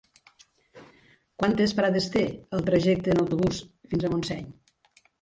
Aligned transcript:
Quantes 1.43 1.77
parades 1.81 2.09
té 2.17 2.25
el 2.59 2.67
trajecte 2.73 3.15
en 3.15 3.25
autobús 3.27 3.63
fins 3.93 4.07
a 4.11 4.17
Montseny? 4.17 4.53